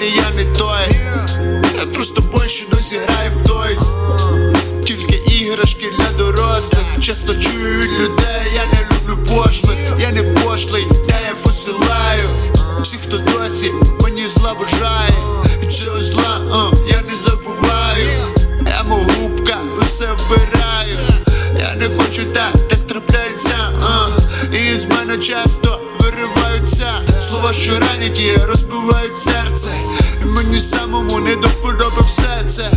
[0.00, 0.88] ти я не той.
[1.78, 3.94] Я просто больше досі граю в тойс.
[4.84, 6.84] Тільки іграшки для дорослих.
[7.00, 12.28] Часто чую від людей, я не люблю пошлих, я не пошлий, де я посилаю.
[12.82, 13.72] Всі, хто досі,
[14.02, 15.12] мені зла бажає.
[15.62, 16.40] І цього зла
[16.88, 18.34] я не забуваю.
[18.66, 20.98] Я мов губка, усе вбираю.
[21.58, 23.72] Я не хочу так, так трапляється.
[24.52, 26.92] І з мене часто вириваються.
[27.20, 29.69] Слова, що ранять, і розбивають серце
[32.50, 32.70] це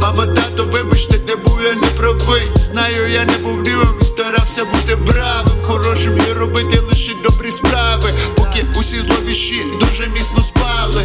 [0.00, 2.42] Мама, тато, вибачте, де був я не правий.
[2.56, 5.58] Знаю, я не був дивом і старався бути бравим.
[5.62, 8.10] Хорошим і робити лише добрі справи.
[8.36, 11.02] Поки усі зловіші дуже міцно спали.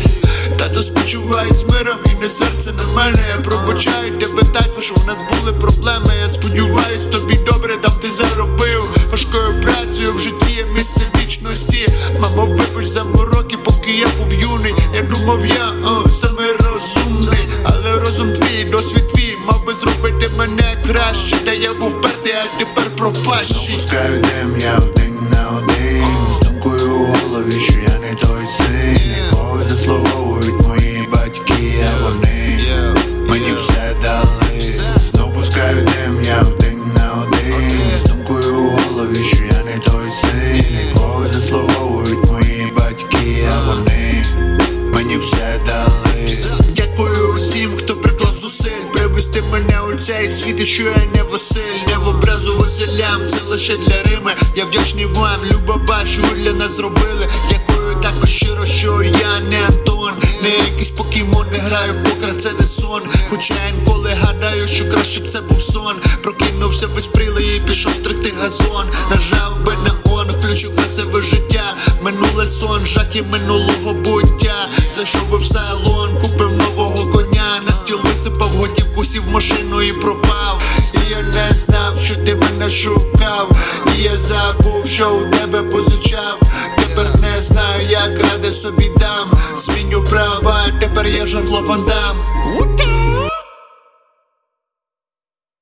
[0.58, 3.20] Тато спочиває з миром і не серце на мене.
[3.30, 6.14] Я пробачаю тебе також, у нас були проблеми.
[6.22, 10.14] Я сподіваюсь, тобі добре там ти заробив Важкою працею.
[10.16, 11.88] В житті є місце вічності.
[12.20, 14.74] Мамо, вибач за мороки, поки я був юний.
[14.96, 17.29] Я думав, я о, саме розумний
[18.20, 19.38] розум твій, досвід твій.
[19.46, 21.36] Мав би зробити мене краще.
[21.46, 23.76] Та я був пертий, а тепер пропащий.
[23.76, 26.06] Пускаю дим, я один на один.
[26.36, 29.39] З думкою у голові, що я не той син
[50.20, 54.04] мене у світ, і що я не Василь Не в образу Василям, це лише для
[54.04, 54.36] Рими.
[54.56, 60.14] Я вдячний вам, люба бачу, для нас зробили Дякую також щиро, що я не Антон.
[60.44, 63.02] Не якийсь покемон, не граю в покер, це не сон.
[63.30, 65.96] Хоча інколи гадаю, що краще б це був сон.
[66.24, 68.86] Прокинувся весь прилий і пішов стригти газон.
[69.12, 71.76] Нажав би на он, включив красиве життя.
[72.02, 74.70] Минуле сон, жахи минулого буття.
[74.90, 75.99] Зайшов би в салон,
[79.10, 80.62] сів в машину і пропав.
[80.94, 83.52] І я не знав, що ти мене шукав.
[83.98, 86.40] І я забув, що у тебе позичав.
[86.78, 89.32] Тепер не знаю, як ради собі дам.
[89.56, 92.18] Зміню права, тепер я Жан-Клод Ван Дам.